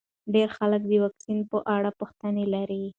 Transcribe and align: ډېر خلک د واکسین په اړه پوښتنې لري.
ډېر 0.33 0.47
خلک 0.57 0.81
د 0.87 0.93
واکسین 1.03 1.39
په 1.51 1.57
اړه 1.75 1.89
پوښتنې 1.99 2.45
لري. 2.53 2.83